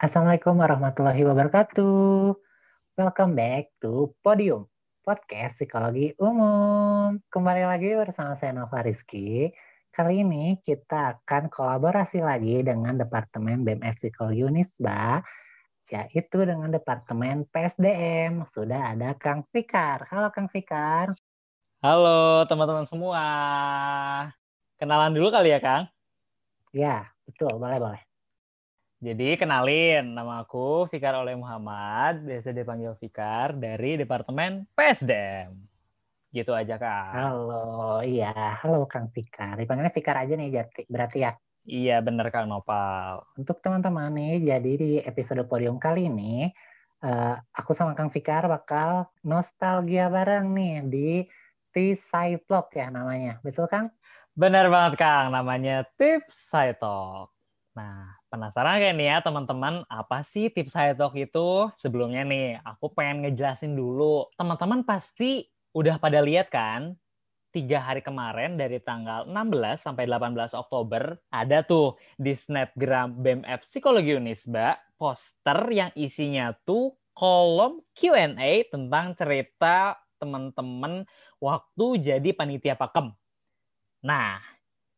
[0.00, 2.32] Assalamualaikum warahmatullahi wabarakatuh.
[2.96, 4.64] Welcome back to Podium,
[5.04, 7.20] podcast psikologi umum.
[7.28, 9.52] Kembali lagi bersama saya Nova Rizky.
[9.92, 15.20] Kali ini kita akan kolaborasi lagi dengan Departemen BMF Psikologi Unisba,
[15.92, 18.48] yaitu dengan Departemen PSDM.
[18.48, 20.08] Sudah ada Kang Fikar.
[20.08, 21.12] Halo Kang Fikar.
[21.84, 23.24] Halo teman-teman semua.
[24.80, 25.92] Kenalan dulu kali ya Kang?
[26.72, 27.52] Ya, betul.
[27.60, 28.09] Boleh-boleh.
[29.00, 35.56] Jadi kenalin, nama aku Fikar Oleh Muhammad, biasa dipanggil Fikar dari Departemen PSDM.
[36.28, 37.16] Gitu aja Kak.
[37.16, 38.60] Halo, iya.
[38.60, 39.56] Halo Kang Fikar.
[39.56, 41.32] Dipanggilnya Fikar aja nih Jati, berarti ya?
[41.64, 43.24] Iya bener Kang Nopal.
[43.40, 46.52] Untuk teman-teman nih, jadi di episode podium kali ini,
[47.00, 51.10] uh, aku sama Kang Fikar bakal nostalgia bareng nih di
[51.72, 53.40] T-Side Vlog ya namanya.
[53.40, 53.88] Betul Kang?
[54.36, 57.32] Bener banget Kang, namanya Tips Side Talk.
[57.72, 61.66] Nah, penasaran kayak nih ya teman-teman, apa sih tips saya talk itu?
[61.82, 64.30] Sebelumnya nih, aku pengen ngejelasin dulu.
[64.38, 66.94] Teman-teman pasti udah pada lihat kan?
[67.50, 74.14] Tiga hari kemarin dari tanggal 16 sampai 18 Oktober ada tuh di Snapgram BMF Psikologi
[74.14, 81.02] Unisba poster yang isinya tuh kolom Q&A tentang cerita teman-teman
[81.42, 83.10] waktu jadi panitia pakem.
[84.06, 84.38] Nah,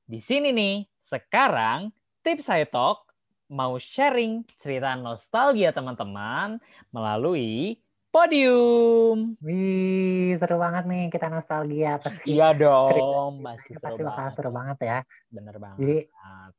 [0.04, 1.88] di sini nih, sekarang
[2.20, 3.11] tips saya talk
[3.50, 6.60] mau sharing cerita nostalgia teman-teman
[6.92, 7.80] melalui
[8.12, 9.40] podium.
[9.40, 12.36] Wih, seru banget nih kita nostalgia pasti.
[12.36, 14.98] Iya dong, pasti, pasti bakal seru banget ya.
[15.32, 15.78] Bener banget.
[15.80, 15.98] Jadi,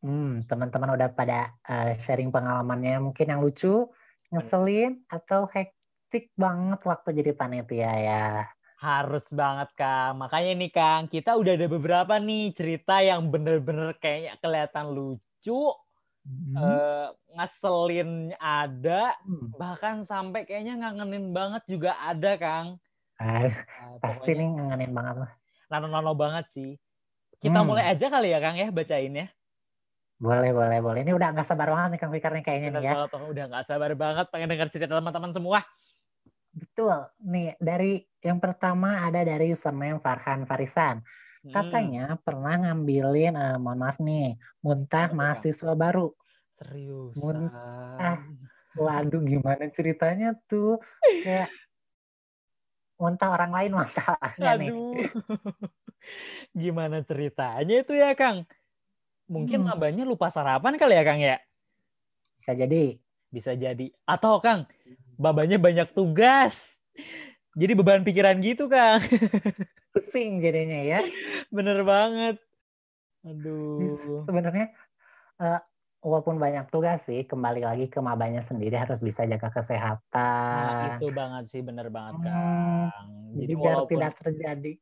[0.02, 3.86] hmm, teman-teman udah pada uh, sharing pengalamannya mungkin yang lucu,
[4.34, 8.50] ngeselin, atau hektik banget waktu jadi panitia ya.
[8.82, 10.26] Harus banget, Kang.
[10.26, 15.70] Makanya nih, Kang, kita udah ada beberapa nih cerita yang bener-bener kayaknya kelihatan lucu,
[16.28, 16.56] hmm.
[16.56, 19.56] uh, ngeselin ada, hmm.
[19.56, 22.80] bahkan sampai kayaknya ngangenin banget juga ada, Kang.
[23.22, 25.32] Ah, nah, pasti nih ngangenin banget lah.
[25.70, 26.72] Nano-nano banget sih.
[27.40, 27.68] Kita hmm.
[27.68, 29.28] mulai aja kali ya, Kang ya, bacain ya.
[30.24, 31.00] Boleh, boleh, boleh.
[31.04, 32.94] Ini udah nggak sabar banget nih Kang Fikar nih kayaknya nih ya.
[32.96, 35.60] Banget, udah nggak sabar banget pengen dengar cerita teman-teman semua.
[36.54, 36.98] Betul.
[37.26, 41.04] Nih, dari yang pertama ada dari username Farhan Farisan.
[41.52, 42.20] Katanya hmm.
[42.24, 46.16] pernah ngambilin, uh, mohon maaf nih, muntah Apa mahasiswa baru.
[46.56, 47.20] Serius.
[47.20, 48.24] Muntah.
[48.80, 50.80] Waduh, gimana ceritanya tuh?
[51.04, 51.52] Kayak
[52.96, 54.72] muntah orang lain masalahnya nih.
[56.64, 58.48] gimana ceritanya itu ya, Kang?
[59.28, 59.74] Mungkin hmm.
[59.76, 61.44] abahnya lupa sarapan kali ya, Kang ya?
[62.40, 62.96] Bisa jadi.
[63.28, 63.92] Bisa jadi.
[64.08, 64.64] Atau, Kang,
[65.20, 66.56] babanya banyak tugas.
[67.52, 69.04] Jadi beban pikiran gitu, Kang.
[69.94, 71.00] pusing jadinya ya.
[71.54, 72.42] Bener banget.
[73.24, 74.26] Aduh.
[74.28, 74.74] Sebenarnya
[75.40, 75.62] uh,
[76.04, 80.68] walaupun banyak tugas sih, kembali lagi ke mabanya sendiri harus bisa jaga kesehatan.
[80.68, 83.08] Nah, itu banget sih, bener banget hmm, Kang.
[83.32, 83.92] Jadi, jadi biar walaupun...
[83.96, 84.74] tidak terjadi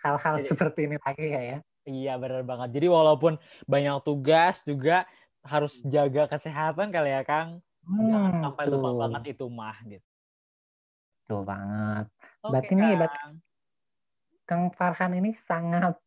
[0.00, 1.58] hal-hal seperti ini lagi ya ya.
[1.86, 2.68] Iya bener banget.
[2.74, 5.06] Jadi walaupun banyak tugas juga
[5.46, 7.62] harus jaga kesehatan kali ya Kang.
[7.86, 8.72] Hmm, Jangan sampai tuh.
[8.74, 10.08] lupa banget itu mah gitu.
[11.26, 12.06] Tuh banget.
[12.42, 13.18] Oke, berarti nih, berarti
[14.46, 15.98] Kang Farhan ini sangat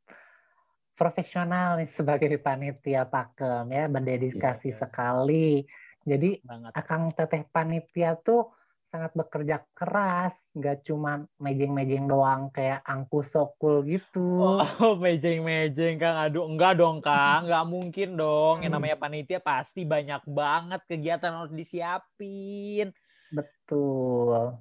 [0.95, 5.63] profesional nih sebagai panitia pakem ya, berdedikasi iya, sekali.
[6.03, 6.71] Jadi banget.
[6.75, 8.51] Akang Teteh panitia tuh
[8.89, 14.59] sangat bekerja keras, nggak cuma mejeng-mejeng doang kayak angku sokul gitu.
[14.59, 14.59] Oh,
[15.03, 16.17] mejeng-mejeng Kang.
[16.25, 18.65] Aduh, enggak dong Kang, nggak mungkin dong.
[18.65, 22.89] Yang namanya panitia pasti banyak banget kegiatan harus disiapin.
[23.29, 24.57] Betul.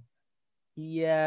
[0.78, 1.26] Iya,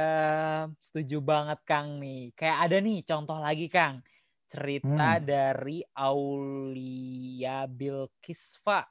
[0.79, 2.31] setuju banget Kang nih.
[2.39, 3.99] Kayak ada nih contoh lagi Kang.
[4.47, 5.23] Cerita hmm.
[5.27, 8.87] dari Aulia Bilkisva.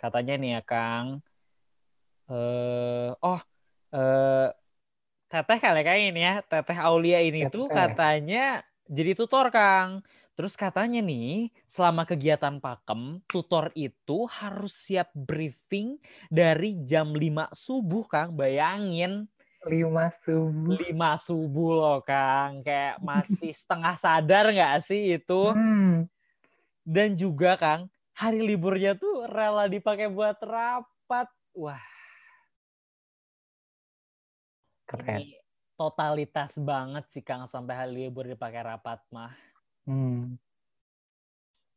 [0.00, 1.20] Katanya nih ya Kang.
[2.24, 3.40] Uh, oh,
[3.92, 4.48] uh,
[5.28, 6.34] Teteh kali kayak ini ya.
[6.40, 7.52] Teteh Aulia ini Teteh.
[7.52, 10.00] tuh katanya jadi tutor Kang.
[10.32, 16.00] Terus katanya nih, selama kegiatan pakem, tutor itu harus siap briefing
[16.32, 18.32] dari jam 5 subuh, Kang.
[18.32, 19.28] Bayangin
[19.66, 20.74] lima subuh.
[20.74, 22.66] Lima subuh loh kang.
[22.66, 25.42] Kayak masih setengah sadar nggak sih itu?
[25.52, 26.06] Hmm.
[26.82, 31.30] dan juga kang hari liburnya tuh rela dipakai buat rapat.
[31.54, 31.86] Wah.
[34.90, 35.22] Keren.
[35.22, 35.38] Ini
[35.78, 39.34] totalitas banget sih kang sampai hari libur dipakai rapat mah.
[39.86, 40.38] Hmm.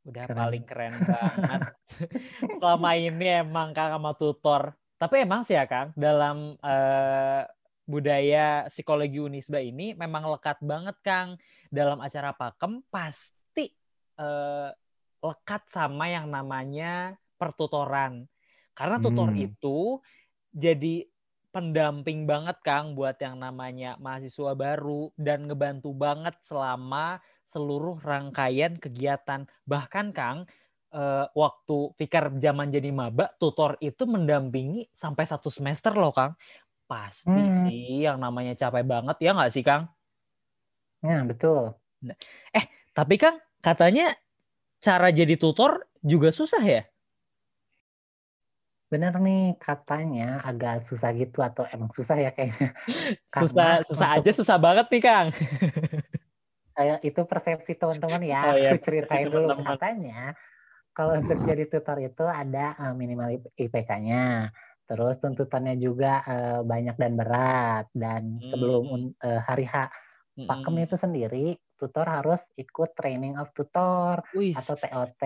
[0.06, 0.38] udah keren.
[0.38, 1.62] paling keren banget.
[2.62, 4.78] Selama ini emang kang sama tutor.
[5.02, 7.42] Tapi emang sih ya kang dalam uh,
[7.86, 11.38] budaya psikologi Unisba ini memang lekat banget Kang
[11.70, 13.70] dalam acara pakem pasti
[14.18, 14.70] eh,
[15.22, 18.26] lekat sama yang namanya pertutoran
[18.76, 19.40] Karena tutor Hmm.
[19.40, 20.04] itu
[20.52, 21.08] jadi
[21.56, 29.48] pendamping banget Kang buat yang namanya mahasiswa baru dan ngebantu banget selama seluruh rangkaian kegiatan.
[29.64, 30.44] Bahkan Kang
[30.92, 36.36] eh, waktu Fikar zaman jadi maba, tutor itu mendampingi sampai satu semester loh Kang.
[36.86, 37.66] Pasti Hmm.
[37.66, 39.90] sih yang namanya capek banget ya nggak sih Kang?
[41.02, 41.74] Nah, betul.
[42.94, 44.14] Tapi Kang katanya
[44.78, 46.82] cara jadi tutor juga susah ya?
[48.86, 52.78] Bener nih, katanya agak susah gitu atau emang susah ya kayaknya.
[53.36, 55.28] Susah, susah untuk aja susah banget nih Kang.
[56.76, 58.42] kayak itu persepsi teman-teman ya.
[58.48, 60.38] Oh iya, Aku ceritain dulu katanya
[60.96, 64.54] kalau untuk jadi tutor itu ada eh, minimal IPK-nya.
[64.86, 68.94] Terus tuntutannya juga eh, banyak dan berat dan sebelum Hmm.
[68.94, 69.90] un- eh, hari H
[70.36, 70.86] pakem Mm-mm.
[70.86, 75.24] itu sendiri tutor harus ikut training of tutor Wih, atau TOT.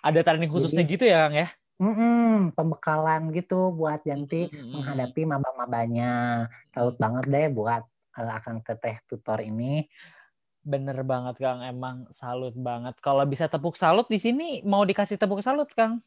[0.00, 1.48] ada training khususnya Jadi- gitu ya Kang ya?
[1.82, 4.70] Mm-mm, pembekalan gitu buat nanti Mm-mm.
[4.70, 6.46] menghadapi maba-mabanya.
[6.70, 7.82] Salut banget deh buat
[8.14, 9.88] eh, Akang Teteh tutor ini.
[10.62, 12.94] Bener banget Kang, emang salut banget.
[13.02, 15.98] Kalau bisa tepuk salut di sini mau dikasih tepuk salut Kang.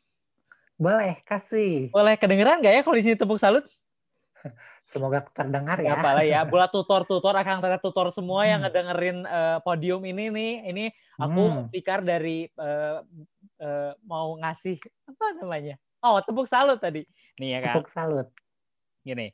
[0.75, 1.88] Boleh kasih.
[1.95, 3.63] Boleh kedengeran nggak ya kalau di sini tepuk salut?
[4.86, 5.98] Semoga terdengar ya.
[5.98, 6.45] apa-apa ya.
[6.51, 8.69] Buat tutor-tutor, akan teteh tutor semua yang Hmm.
[8.69, 10.86] ngedengerin eh, podium ini nih, ini
[11.18, 11.66] aku Hmm.
[11.72, 12.98] Fikar dari eh,
[13.63, 14.77] eh, mau ngasih
[15.10, 15.80] apa namanya?
[16.06, 17.01] Oh, tepuk salut tadi.
[17.42, 18.27] Nih ya Kang, Tepuk salut.
[19.01, 19.33] gini.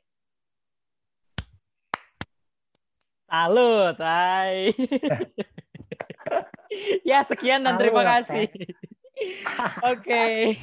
[3.28, 4.72] Salut, hai.
[7.08, 8.44] ya sekian dan terima Salut, kasih.
[9.92, 10.56] Oke,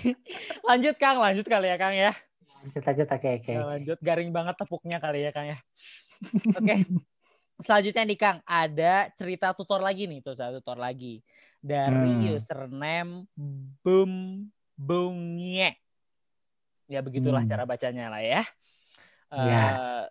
[0.63, 2.11] lanjut Kang, lanjut kali ya Kang ya.
[2.59, 3.51] Lanjut lanjut oke oke.
[3.55, 5.57] Ya, lanjut garing banget tepuknya kali ya Kang ya.
[6.59, 6.83] Oke.
[7.63, 11.23] Selanjutnya nih Kang, ada cerita tutor lagi nih, tuh saya tutor lagi
[11.59, 12.35] dari Hmm.
[12.39, 13.11] username
[13.83, 14.43] Bum
[14.79, 15.75] Bungye.
[16.87, 17.51] Ya begitulah Hmm.
[17.51, 18.43] cara bacanya lah ya.
[19.29, 19.63] Ya.
[19.69, 20.03] Eh,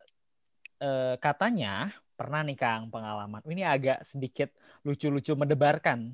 [0.85, 3.41] eh, katanya pernah nih Kang pengalaman.
[3.45, 4.53] Ini agak sedikit
[4.85, 6.13] lucu-lucu mendebarkan.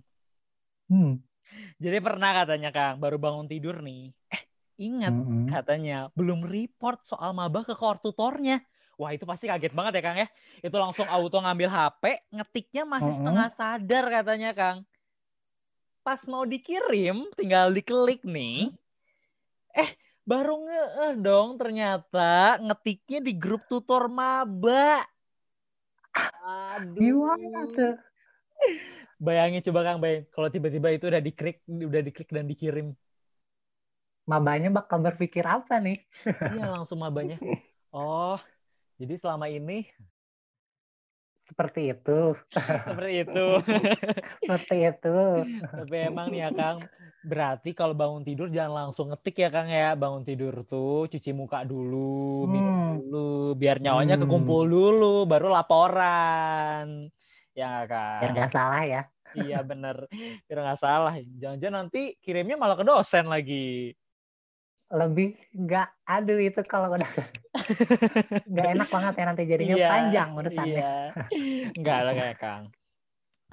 [0.90, 1.18] Hmm.
[1.78, 4.10] Jadi pernah katanya Kang baru bangun tidur nih.
[4.30, 4.42] Eh
[4.74, 5.46] ingat Mm-mm.
[5.50, 8.62] katanya belum report soal maba ke koor tutornya.
[8.94, 10.28] Wah itu pasti kaget banget ya Kang ya.
[10.62, 13.18] Itu langsung auto ngambil HP, ngetiknya masih Mm-mm.
[13.22, 14.78] setengah sadar katanya Kang.
[16.04, 18.70] Pas mau dikirim, tinggal diklik nih.
[19.74, 19.90] Eh
[20.24, 25.02] baru ngeh dong ternyata ngetiknya di grup tutor maba.
[26.44, 26.94] Aduh.
[26.94, 27.94] Gimana tuh?
[29.20, 32.86] Bayangin coba Kang, bayangin kalau tiba-tiba itu udah diklik, udah diklik dan dikirim.
[34.24, 36.00] Mabanya bakal berpikir apa nih?
[36.54, 37.36] Iya langsung mabanya.
[37.94, 38.36] Oh,
[38.98, 39.86] jadi selama ini
[41.44, 42.32] Seperti itu.
[42.88, 43.46] seperti itu.
[44.40, 45.16] Seperti itu.
[45.76, 46.78] Tapi emang nih ya Kang,
[47.20, 49.92] berarti kalau bangun tidur jangan langsung ngetik ya Kang ya.
[49.92, 52.88] Bangun tidur tuh cuci muka dulu, minum Hmm.
[52.96, 54.24] dulu, biar nyawanya Hmm.
[54.24, 57.12] kekumpul dulu, baru laporan.
[57.54, 58.20] Ya nggak, Kang?
[58.20, 59.02] Biar nggak salah ya.
[59.34, 59.96] Iya bener,
[60.46, 61.14] biar nggak salah.
[61.18, 63.94] Jangan-jangan nanti kirimnya malah ke dosen lagi.
[64.94, 67.10] Lebih nggak aduh itu kalau udah
[68.50, 70.76] nggak enak banget ya nanti jadinya Iya, panjang urusannya.
[70.78, 70.94] Iya.
[71.74, 72.62] Enggak lah kayak Kang.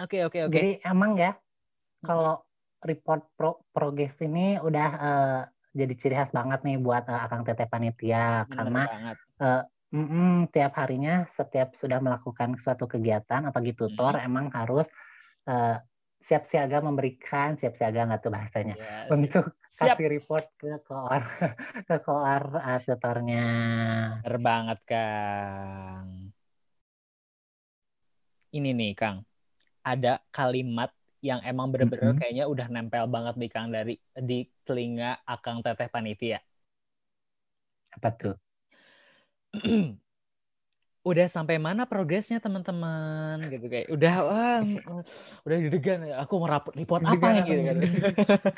[0.02, 0.54] Oke oke oke.
[0.54, 1.34] Jadi emang ya
[2.02, 2.42] kalau
[2.82, 5.42] report pro progres ini udah eh,
[5.78, 9.18] jadi ciri khas banget nih buat eh, Akang Teteh Panitia Bener karena banget.
[9.92, 14.28] Mm-mm, tiap harinya setiap sudah melakukan suatu kegiatan apalagi tutor Hmm.
[14.28, 14.88] emang harus
[15.46, 15.78] eh,
[16.22, 19.98] siap siaga memberikan siap siaga nggak tuh bahasanya Iya, untuk Siap.
[19.98, 21.22] kasih report ke koor
[21.90, 23.46] ke koor eh, tutornya.
[24.22, 26.30] Bener banget, Kang.
[28.52, 29.26] Ini nih, Kang.
[29.82, 30.94] Ada kalimat
[31.26, 32.20] yang emang bener-bener Mhm.
[32.22, 36.38] kayaknya udah nempel banget nih, Kang, dari di telinga Akang Teteh Panitia.
[37.98, 38.36] Apa tuh?
[41.02, 43.42] udah sampai mana progresnya teman-teman?
[43.50, 44.62] Gitu kayak udah wah,
[45.44, 47.78] udah deg-degan aku mau rapor report apa nih gitu kan.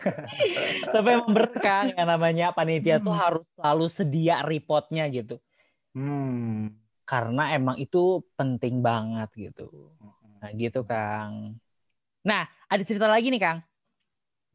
[0.93, 1.31] Tapi emang
[1.63, 3.21] Kang yang namanya panitia tuh Hmm.
[3.23, 5.39] harus selalu sedia reportnya gitu.
[5.93, 6.73] Hmm.
[7.03, 9.91] karena emang itu penting banget gitu.
[10.39, 11.59] Nah gitu Kang.
[12.23, 13.59] Nah ada cerita lagi nih Kang.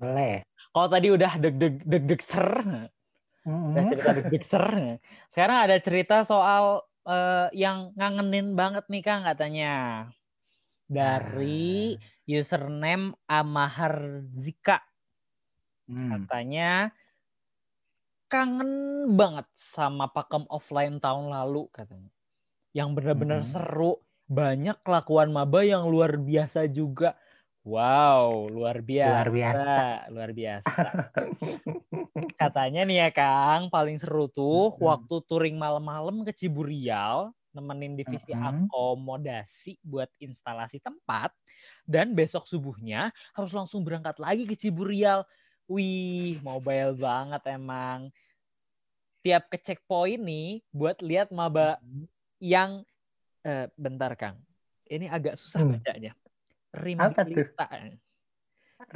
[0.00, 0.42] Boleh.
[0.68, 2.49] kalau tadi udah deg-deg deg-deg ser
[3.49, 4.64] Udah cerita deg-deg ser
[5.33, 9.75] sekarang ada cerita soal eh, yang ngangenin banget nih Kang katanya.
[10.88, 11.97] Dari
[12.28, 14.85] username Amaharzika.
[15.88, 16.28] Hmm.
[16.28, 16.93] katanya
[18.28, 18.73] kangen
[19.17, 22.12] banget sama pakem offline tahun lalu katanya.
[22.76, 23.49] Yang benar-benar Mhm.
[23.49, 23.93] seru.
[24.28, 27.17] Banyak kelakuan maba yang luar biasa juga
[27.68, 29.12] Wow, luar biasa.
[29.12, 29.84] Luar biasa.
[30.08, 30.82] Luar biasa.
[32.40, 34.80] Katanya nih ya Kang, paling seru tuh Mm-mm.
[34.80, 38.64] waktu touring malam-malam ke Ciburial, nemenin divisi Mm-mm.
[38.72, 41.34] akomodasi buat instalasi tempat,
[41.84, 45.28] dan besok subuhnya harus langsung berangkat lagi ke Ciburial.
[45.68, 48.08] Wih, mobile banget emang.
[49.20, 51.76] Tiap ke checkpoint nih buat lihat maba
[52.40, 52.80] yang
[53.44, 54.40] eh, bentar Kang.
[54.88, 55.76] Ini agak susah Hmm.
[55.76, 56.16] bacanya.
[57.04, 57.46] Apa tuh?
[57.54, 57.64] Rimbilita.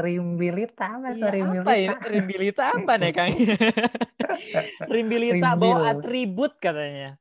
[0.05, 1.63] Rimbilita apa Iya, Rimbilita?
[1.63, 1.95] apa ini?
[2.13, 3.33] Rimbilita apa nih Kang?
[4.95, 5.91] Rimbilita bawa Rimbil.
[5.91, 7.19] atribut katanya.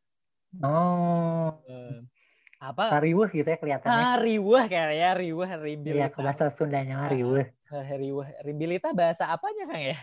[0.64, 2.02] Oh, Eh,
[2.62, 2.84] apa?
[3.04, 4.06] riwuh gitu ya kelihatannya.
[4.06, 5.90] Ah, riweh kayaknya, riweh, rimbilita.
[5.96, 7.46] Iya, ke bahasa Sundanya mah riwuh.
[7.72, 8.28] Eh, riweh.
[8.46, 9.96] Rimbilita bahasa apanya Kang ya?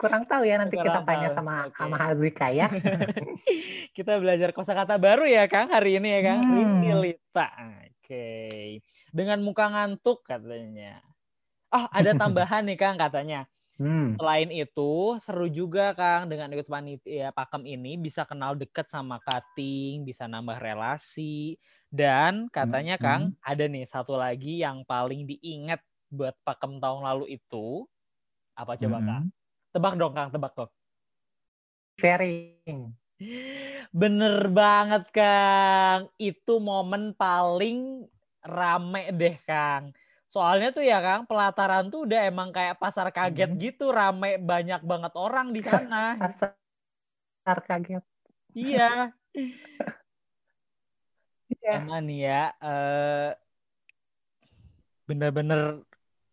[0.00, 1.36] Kurang tahu ya nanti kita Kurang tanya tahu.
[1.36, 1.72] sama Oke.
[1.78, 2.66] sama Hazika ya.
[3.96, 6.40] Kita belajar kosakata baru ya Kang hari ini ya Kang.
[6.40, 6.50] Hmm.
[6.56, 7.46] Rimbilita.
[7.88, 8.14] Oke.
[9.14, 10.98] Dengan muka ngantuk katanya.
[11.70, 13.46] Ah, ada tambahan nih Kang katanya.
[13.78, 14.14] Hmm.
[14.18, 20.02] Selain itu, seru juga Kang dengan ikut panitia pakem ini bisa kenal deket sama Kating,
[20.02, 21.58] bisa nambah relasi.
[21.90, 25.78] Dan katanya Hmm, Kang, ada nih satu lagi yang paling diingat
[26.10, 27.86] buat pakem tahun lalu itu
[28.54, 29.24] apa coba Kang?
[29.26, 29.74] Mm-mm.
[29.74, 30.70] Tebak dong Kang, tebak dong.
[31.98, 32.94] Sharing.
[33.94, 36.10] Bener banget Kang.
[36.18, 38.06] Itu momen paling
[38.44, 39.90] rame deh Kang.
[40.28, 43.60] Soalnya tuh ya Kang, pelataran tuh udah emang kayak pasar kaget Hmm.
[43.60, 46.18] gitu, rame banyak banget orang di sana.
[47.44, 48.04] Pasar kaget.
[48.56, 49.12] iya,
[51.52, 51.72] Iya.
[51.76, 52.42] emang nih ya.
[52.56, 53.30] eh,
[55.04, 55.84] bener-bener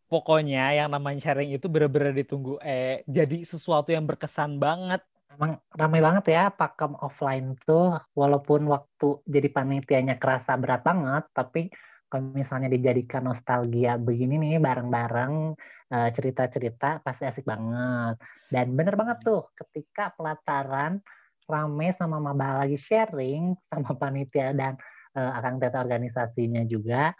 [0.07, 2.59] pokoknya yang namanya sharing itu bener-bener ditunggu.
[2.63, 5.03] Eh, jadi sesuatu yang berkesan banget.
[5.31, 11.71] Emang ramai banget ya pakem offline tuh walaupun waktu jadi panitianya kerasa berat banget tapi
[12.11, 15.55] kalau misalnya dijadikan nostalgia begini nih bareng-bareng
[15.95, 18.19] eh, cerita-cerita pasti asik banget.
[18.51, 20.99] Dan bener banget tuh ketika pelataran
[21.47, 24.75] rame sama maba lagi sharing sama panitia dan
[25.15, 27.15] eh, akang organisasinya juga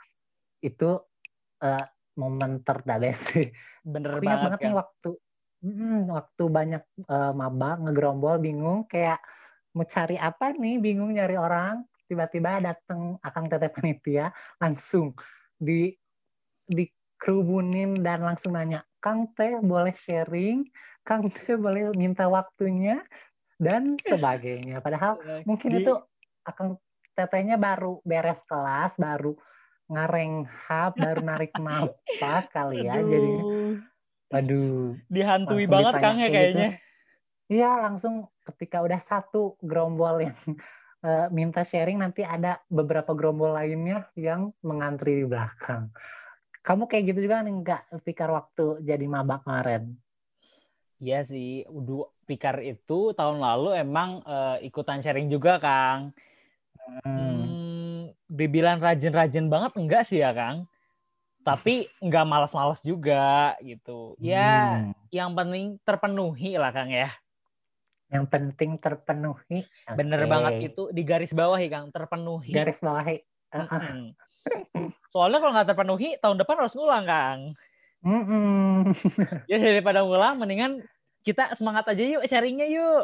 [0.60, 1.00] itu
[1.64, 1.86] eh,
[2.20, 3.48] momen terdabes sih.
[3.88, 4.68] Bener Aku banget banget kan.
[4.68, 5.10] nih waktu
[5.64, 9.24] mm, waktu banyak eh, maba ngegerombol bingung kayak
[9.72, 15.16] mau cari apa nih bingung nyari orang tiba-tiba datang akang teteh panitia langsung
[15.56, 15.96] di
[16.68, 20.68] dikerubunin dan langsung nanya Kang teh boleh sharing?
[21.02, 23.02] Kang teh boleh minta waktunya?
[23.58, 24.78] Dan sebagainya.
[24.84, 25.98] Padahal mungkin itu
[26.46, 26.78] akang
[27.18, 29.34] tetehnya baru beres kelas baru
[29.90, 33.44] ngarenghap baru narik napas kali ya jadinya.
[33.44, 33.74] Aduh,
[34.32, 36.38] Waduh, dihantui banget Kang ya kayak gitu.
[36.38, 36.70] kayaknya.
[37.52, 40.38] iya langsung ketika udah satu gerombol yang
[41.02, 45.90] eh, minta sharing nanti ada beberapa gerombol lainnya yang mengantri di belakang.
[46.62, 49.98] Kamu kayak gitu juga nih nggak pikir waktu jadi maba kemarin?
[51.02, 51.66] Iya sih,
[52.30, 56.14] Pikar itu tahun lalu emang eh, ikutan sharing juga, Kang.
[56.86, 57.02] Hmm.
[57.04, 60.70] Hmm, dibilang rajin-rajin banget enggak sih ya, Kang?
[61.42, 64.14] Tapi enggak malas-malas juga gitu.
[64.22, 64.94] Ya, Hmm.
[65.10, 67.10] yang penting terpenuhi lah, Kang ya.
[68.12, 69.64] Yang penting terpenuhi.
[69.96, 72.52] Bener banget itu di garis bawah ya, Kang, terpenuhi.
[72.52, 73.18] Garis bawahi.
[73.24, 73.68] Eh, eh.
[73.68, 74.12] Mm-mm.
[75.16, 77.40] Soalnya kalau nggak terpenuhi, tahun depan harus ngulang, Kang.
[78.04, 78.92] Mm-mm.
[79.48, 80.84] Ya daripada ngulang, mendingan
[81.24, 83.04] kita semangat aja yuk, sharingnya yuk.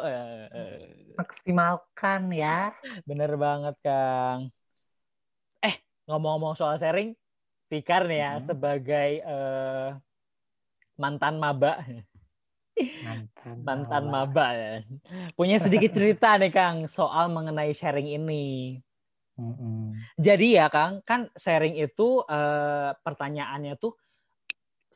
[1.16, 2.76] Maksimalkan ya.
[3.08, 4.52] Bener banget, Kang.
[5.64, 7.16] Eh, ngomong-ngomong soal sharing,
[7.68, 8.46] Pikar nih ya, Mhm.
[8.48, 9.90] sebagai eh,
[10.96, 11.84] mantan maba,
[13.04, 13.56] Mantan.
[13.64, 14.48] mantan maba.
[14.54, 14.74] ya.
[15.34, 18.78] Punya sedikit cerita nih, Kang, soal mengenai sharing ini.
[19.38, 19.94] Mm-mm.
[20.18, 23.94] Jadi ya, Kang, kan sharing itu eh, pertanyaannya tuh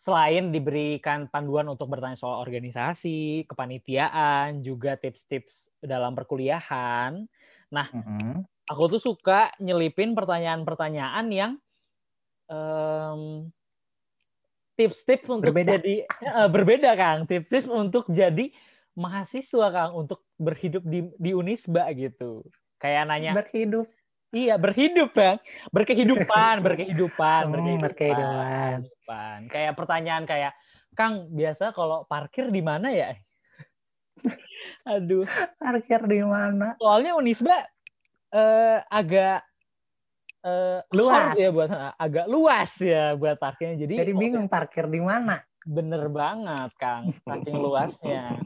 [0.02, 7.30] selain diberikan panduan untuk bertanya soal organisasi, kepanitiaan, juga tips-tips dalam perkuliahan.
[7.72, 8.44] Mm-mm.
[8.68, 11.52] aku tuh suka nyelipin pertanyaan-pertanyaan yang
[12.52, 13.48] em,
[14.82, 15.78] tips-tips untuk Berbeda.
[15.78, 18.50] jadi eh, berbeda Kang, tips-tips untuk jadi
[18.98, 22.42] mahasiswa Kang untuk berhidup di di Unisba gitu.
[22.82, 23.86] Kayak nanya, Berhidup.
[24.34, 25.38] iya berhidup Bang,
[25.70, 28.78] berkehidupan, berkehidupan, Hmm, berkehidupan, berkehidupan.
[28.90, 29.38] berkehidupan.
[29.54, 30.54] Kayak pertanyaan kayak,
[30.98, 33.14] Kang, biasa kalau parkir di mana ya?
[34.98, 35.26] Aduh,
[35.62, 36.74] Parkir di mana?
[36.82, 37.70] soalnya Unisba
[38.34, 39.46] eh, agak
[40.46, 41.34] eh, Luas.
[41.38, 43.86] ya buat agak luas ya buat parkirnya.
[43.86, 45.42] Jadi, Jadi bingung parkir di mana?
[45.62, 48.42] bener banget Kang, saking luasnya.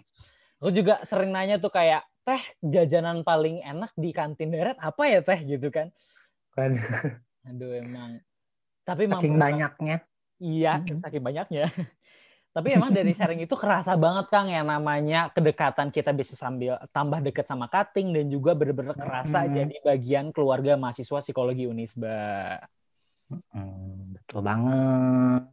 [0.59, 5.19] Aku juga sering nanya tuh kayak teh jajanan paling enak di kantin darat apa ya
[5.21, 5.93] teh gitu kan?
[6.57, 8.19] Waduh, Aduh emang.
[8.83, 9.97] Tapi Saking banyaknya.
[10.41, 11.71] Iya, saking banyaknya.
[12.55, 17.19] Tapi emang dari sharing itu kerasa banget Kang yang namanya kedekatan kita bisa sambil tambah
[17.19, 19.51] deket sama cutting dan juga bener-bener kerasa hmm.
[19.51, 22.63] jadi bagian keluarga mahasiswa psikologi Unisba.
[23.27, 25.51] Hmm, betul banget.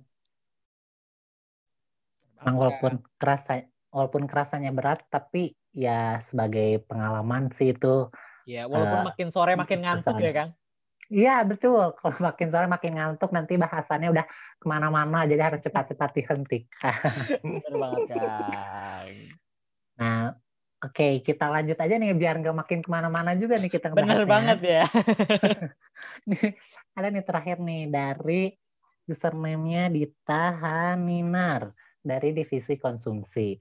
[2.38, 8.14] Emang walaupun kerasa walaupun kerasanya berat tapi ya sebagai pengalaman sih itu.
[8.46, 10.50] Ya walaupun uh, makin sore makin ngantuk ya Kang.
[11.12, 11.92] Iya betul.
[12.00, 14.26] Kalau makin sore makin ngantuk nanti bahasannya udah
[14.56, 17.12] ke mana-mana jadi harus cepat-cepat dihentikan.
[17.44, 19.06] Benar banget kan.
[20.00, 20.20] Nah
[20.82, 24.16] oke okay, kita lanjut aja nih biar nggak makin ke mana-mana juga nih kita ngebahasnya.
[24.16, 24.84] Benar banget ya.
[26.32, 26.48] nih,
[26.96, 28.42] ada nih terakhir nih dari
[29.06, 30.56] username-nya Dita
[32.02, 33.60] dari divisi konsumsi.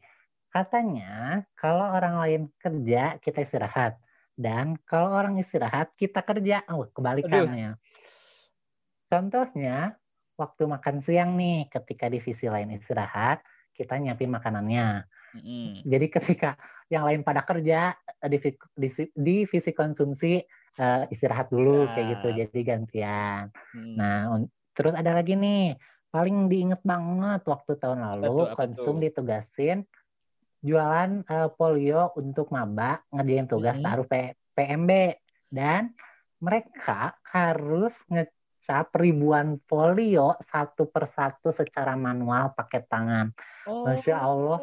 [0.51, 4.01] Katanya kalau orang lain kerja kita istirahat
[4.39, 6.63] dan kalau orang istirahat, kita kerja.
[6.71, 7.75] Oh, kebalikannya.
[7.75, 7.81] Aduh.
[9.11, 9.99] Contohnya,
[10.39, 13.43] waktu makan siang nih, ketika divisi lain istirahat,
[13.75, 15.03] kita nyiapin makanannya.
[15.35, 15.87] Mm-hmm.
[15.87, 16.49] Jadi ketika
[16.87, 20.39] yang lain pada kerja, eh, divisi, divisi konsumsi
[20.79, 21.91] uh, istirahat dulu ya.
[21.95, 22.27] kayak gitu.
[22.45, 23.43] Jadi gantian.
[23.75, 23.95] Mm.
[23.95, 24.19] Nah,
[24.75, 25.75] terus ada lagi nih,
[26.11, 29.03] paling diinget banget waktu tahun lalu betul, konsum betul.
[29.07, 29.87] ditugasin
[30.61, 33.85] jualan uh, polio untuk maba ngerjain tugas hmm.
[33.85, 34.91] taruh P PMB
[35.49, 35.91] dan
[36.41, 43.29] mereka harus ngecap ribuan polio satu persatu secara manual pakai tangan.
[43.69, 44.57] Oh, Masya Allah,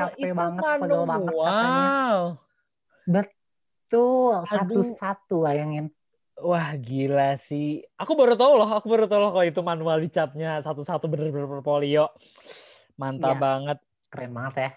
[0.00, 1.88] capek banget, pegel banget katanya.
[3.04, 5.88] Betul, satu-satu bayangin.
[6.34, 7.86] Wah gila sih.
[7.94, 12.10] Aku baru tahu loh, aku baru tahu loh kalau itu manual dicapnya satu-satu bener-bener polio.
[13.00, 13.78] Mantap ya, banget.
[14.10, 14.70] Keren banget ya.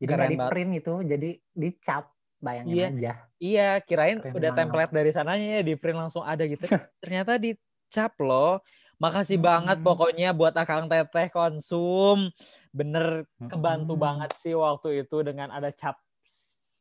[0.00, 2.04] Jadi nggak di print itu, jadi dicap.
[2.40, 3.12] Bayangin iya, aja.
[3.36, 4.60] Iya, kirain Keren udah banget.
[4.64, 6.64] template dari sananya ya di print langsung ada gitu.
[7.04, 8.64] Ternyata dicap loh.
[8.96, 9.48] Makasih hmm.
[9.48, 12.32] banget pokoknya buat Akang Teteh konsum.
[12.72, 14.04] Bener kebantu hmm.
[14.04, 16.00] banget sih waktu itu dengan ada cap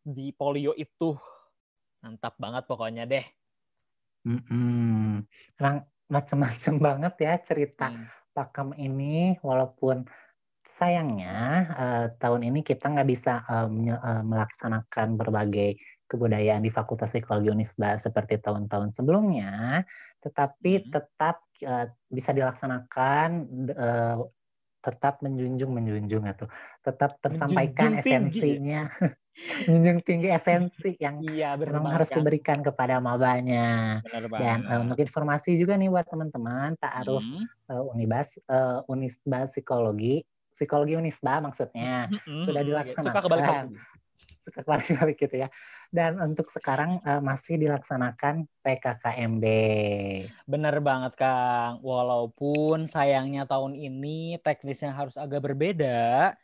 [0.04, 1.20] di polio itu.
[2.00, 3.26] Mantap banget pokoknya deh.
[4.24, 5.24] Hmm.
[6.08, 8.08] Macem-macem banget ya cerita hmm.
[8.32, 10.08] pakem ini walaupun
[10.80, 11.38] sayangnya
[11.76, 13.68] uh, tahun ini kita nggak bisa uh,
[14.24, 15.76] melaksanakan berbagai
[16.10, 19.86] kebudayaan di Fakultas Psikologi Unisba seperti tahun-tahun sebelumnya,
[20.26, 20.86] tetapi hmm.
[20.89, 23.30] tetap uh, bisa dilaksanakan
[23.78, 24.18] uh,
[24.80, 26.48] tetap menjunjung menjunjung itu
[26.80, 28.84] tetap tersampaikan menjunjung esensinya.
[29.39, 34.04] Menjunjung tinggi esensi yang iya, memang harus diberikan kepada mabanya.
[34.36, 37.72] Dan uh, untuk informasi juga nih buat teman-teman taaruf hmm.
[37.72, 40.28] uh, Unibas uh, Unisba Psikologi
[40.60, 42.43] psikologi Unisba maksudnya mm-hmm.
[42.43, 43.08] sudah dilaksanakan.
[43.08, 43.48] Suka kebalik
[44.43, 45.48] Suka kebalik gitu ya.
[45.89, 49.45] Dan untuk sekarang uh, masih dilaksanakan PKKMB.
[50.45, 51.82] Bener banget Kang.
[51.82, 56.38] Walaupun sayangnya tahun ini teknisnya harus agak berbeda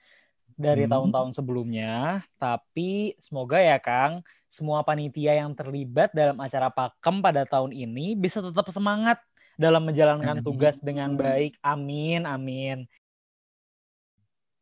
[0.55, 0.91] dari hmm.
[0.95, 7.75] tahun-tahun sebelumnya, tapi semoga ya Kang, semua panitia yang terlibat dalam acara Pakem pada tahun
[7.75, 9.19] ini bisa tetap semangat
[9.59, 11.59] dalam menjalankan tugas dengan baik.
[11.59, 12.87] Amin, amin.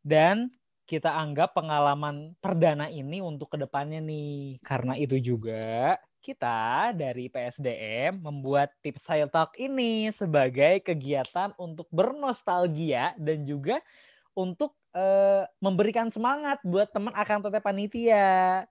[0.04, 0.52] Dan
[0.84, 4.60] kita anggap pengalaman perdana ini untuk ke depannya nih.
[4.60, 13.12] Karena itu juga kita dari PSDM membuat tips saya talk ini sebagai kegiatan untuk bernostalgia
[13.20, 13.80] dan juga
[14.32, 18.64] untuk uh, memberikan semangat buat teman akan tetap panitia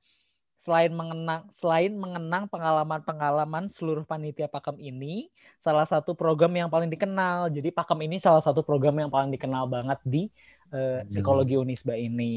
[0.64, 5.28] selain mengenang selain mengenang pengalaman-pengalaman seluruh panitia Pakem ini,
[5.60, 7.52] salah satu program yang paling dikenal.
[7.52, 10.32] Jadi Pakem ini salah satu program yang paling dikenal banget di
[10.72, 12.36] uh, psikologi Unisba ini.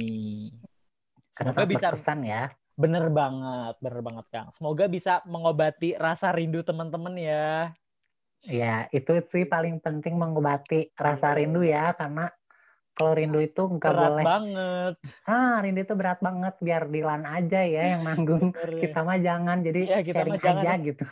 [1.32, 2.42] Karena Semoga bisa berkesan ya.
[2.76, 4.48] Bener banget, bener banget Kang.
[4.52, 7.72] Semoga bisa mengobati rasa rindu teman-teman ya.
[8.46, 11.36] Ya, itu sih paling penting mengobati rasa iya.
[11.40, 12.30] rindu ya, karena
[12.96, 14.24] kalau rindu itu nggak boleh.
[14.24, 14.94] Berat banget.
[15.28, 16.54] Ah, rindu itu berat banget.
[16.64, 18.56] Biar Dilan aja ya yang manggung.
[18.56, 19.60] kita mah jangan.
[19.60, 20.78] Jadi ya, kita sharing aja jangan.
[20.80, 21.04] gitu.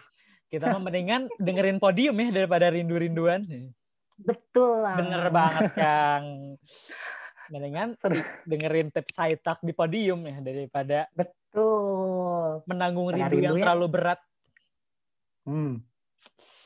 [0.49, 3.44] Kita mah mendingan dengerin podium ya daripada rindu-rinduan.
[4.16, 4.97] Betul lah.
[4.97, 6.57] Bener banget, Kang.
[7.53, 7.88] Mendingan
[8.49, 13.62] dengerin tips Saitak di podium ya daripada betul menanggung rindu, rindu yang ya.
[13.68, 14.20] terlalu berat.
[15.44, 15.85] Hmm.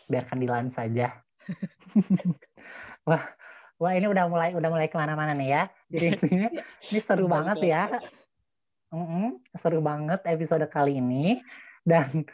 [0.07, 1.27] Biarkan Dilan saja.
[3.09, 3.25] Wah,
[3.79, 5.63] Wah ini udah mulai udah mulai ke mana-mana nih ya.
[5.87, 6.49] Jadi intinya
[6.91, 7.83] ini seru banget ya.
[8.91, 11.39] Mm -mm, seru banget episode kali ini.
[11.87, 12.27] Dan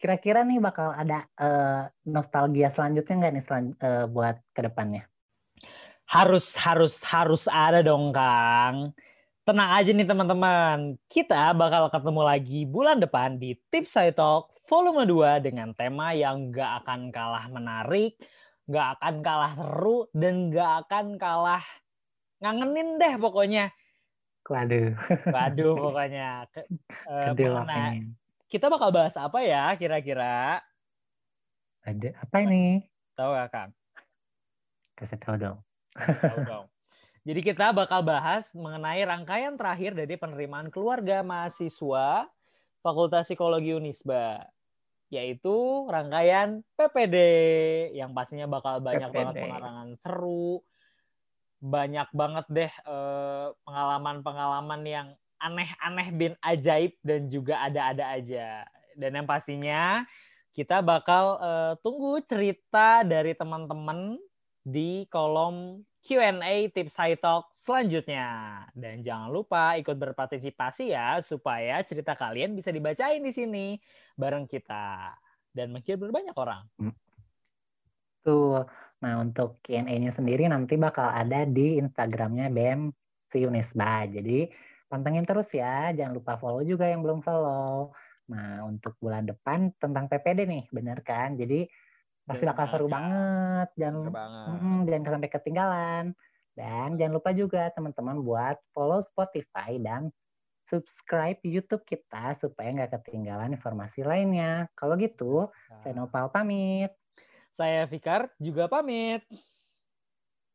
[0.00, 5.04] kira-kira nih bakal ada uh, nostalgia selanjutnya nggak nih selan uh, buat ke depannya?
[6.08, 8.96] Harus harus harus ada dong Kang.
[9.46, 10.96] Tenang aja nih teman-teman.
[11.12, 16.50] Kita bakal ketemu lagi bulan depan di Tips Saya Talk volume 2 dengan tema yang
[16.50, 18.18] nggak akan kalah menarik
[18.66, 21.64] nggak akan kalah seru dan nggak akan kalah
[22.42, 23.70] ngangenin deh pokoknya.
[24.46, 24.94] Waduh.
[25.30, 26.46] Waduh pokoknya.
[26.54, 26.66] Ke,
[27.10, 27.98] uh, nah,
[28.46, 30.62] kita bakal bahas apa ya kira-kira?
[31.86, 32.82] Ada apa ini?
[33.14, 33.70] Tahu gak Kang?
[34.98, 35.58] Kasih tahu dong.
[35.94, 36.66] Tahu dong.
[37.26, 42.30] Jadi kita bakal bahas mengenai rangkaian terakhir dari penerimaan keluarga mahasiswa
[42.86, 44.46] Fakultas Psikologi Unisba,
[45.10, 47.16] yaitu rangkaian PPD
[47.94, 49.16] yang pastinya bakal banyak PPD.
[49.16, 50.64] banget pengalaman seru,
[51.62, 58.64] banyak banget deh eh, pengalaman-pengalaman yang aneh-aneh bin ajaib dan juga ada-ada aja.
[58.96, 60.02] Dan yang pastinya
[60.56, 64.16] kita bakal uh, tunggu cerita dari teman-teman
[64.64, 68.62] di kolom Q&A tips High Talk selanjutnya.
[68.70, 73.74] Dan jangan lupa ikut berpartisipasi ya supaya cerita kalian bisa dibacain di sini
[74.14, 75.10] bareng kita
[75.50, 76.62] dan menghibur banyak orang.
[76.78, 76.94] Hmm.
[78.22, 78.62] Tuh.
[79.02, 82.94] Nah, untuk Q&A-nya sendiri nanti bakal ada di Instagramnya BEM
[83.28, 84.08] Siunisba.
[84.08, 84.48] Jadi
[84.86, 87.92] pantengin terus ya, jangan lupa follow juga yang belum follow.
[88.30, 91.36] Nah, untuk bulan depan tentang PPD nih, bener kan?
[91.36, 91.68] Jadi
[92.26, 94.58] pasti bakal seru banget jangan seru banget.
[94.58, 96.04] Mm, jangan sampai ketinggalan
[96.56, 100.10] dan jangan lupa juga teman-teman buat follow Spotify dan
[100.66, 104.66] subscribe YouTube kita supaya nggak ketinggalan informasi lainnya.
[104.74, 105.80] Kalau gitu, nah.
[105.86, 106.90] saya Nopal pamit.
[107.54, 109.22] Saya Fikar juga pamit.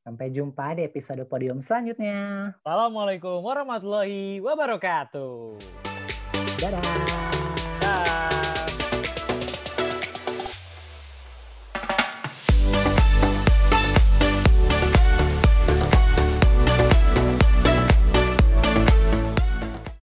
[0.02, 2.52] Sampai jumpa di episode podium selanjutnya.
[2.62, 5.58] Assalamualaikum warahmatullahi wabarakatuh.
[6.58, 7.51] Dadah.